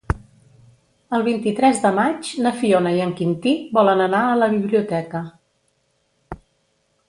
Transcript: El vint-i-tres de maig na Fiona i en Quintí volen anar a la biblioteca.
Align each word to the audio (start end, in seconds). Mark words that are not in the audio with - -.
El 1.17 1.25
vint-i-tres 1.27 1.81
de 1.83 1.91
maig 1.99 2.31
na 2.47 2.53
Fiona 2.63 2.95
i 2.99 3.03
en 3.09 3.13
Quintí 3.21 3.53
volen 3.79 4.03
anar 4.09 4.25
a 4.33 4.39
la 4.45 4.51
biblioteca. 4.57 5.25